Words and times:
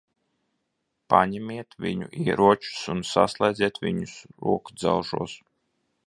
Paņemiet 1.13 1.75
viņu 1.83 2.07
ieročus 2.23 2.79
un 2.93 3.03
saslēdziet 3.09 3.77
viņus 3.87 4.15
rokudzelžos. 4.47 5.37